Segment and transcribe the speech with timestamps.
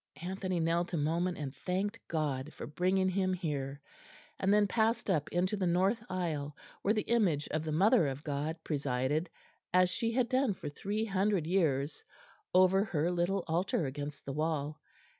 [0.23, 3.79] Anthony knelt a moment and thanked God for bringing him here,
[4.39, 8.23] and then passed up into the north aisle, where the image of the Mother of
[8.23, 9.29] God presided,
[9.71, 12.03] as she had done for three hundred years,
[12.51, 14.81] over her little altar against the wall.